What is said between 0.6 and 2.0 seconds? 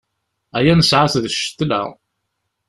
nesɛa-t d ccetla.